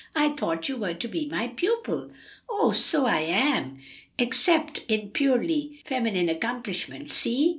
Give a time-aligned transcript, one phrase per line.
[0.15, 2.09] "I thought you were to be my pupil."
[2.49, 3.77] "Oh, so I am!
[4.17, 7.13] except in purely feminine accomplishments.
[7.13, 7.49] See!"